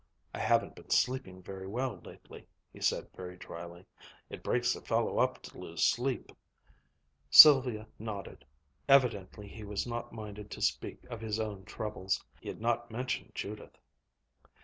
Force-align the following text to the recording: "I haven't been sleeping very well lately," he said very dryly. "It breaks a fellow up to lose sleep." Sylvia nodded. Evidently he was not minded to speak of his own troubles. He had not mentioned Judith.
"I 0.33 0.39
haven't 0.39 0.73
been 0.73 0.89
sleeping 0.89 1.43
very 1.43 1.67
well 1.67 2.01
lately," 2.03 2.47
he 2.73 2.81
said 2.81 3.09
very 3.15 3.37
dryly. 3.37 3.85
"It 4.31 4.41
breaks 4.41 4.75
a 4.75 4.81
fellow 4.81 5.19
up 5.19 5.43
to 5.43 5.59
lose 5.59 5.83
sleep." 5.83 6.31
Sylvia 7.29 7.87
nodded. 7.99 8.43
Evidently 8.89 9.47
he 9.47 9.63
was 9.63 9.85
not 9.85 10.11
minded 10.11 10.49
to 10.49 10.61
speak 10.63 11.03
of 11.11 11.21
his 11.21 11.39
own 11.39 11.65
troubles. 11.65 12.23
He 12.41 12.47
had 12.49 12.59
not 12.59 12.89
mentioned 12.89 13.33
Judith. 13.35 13.77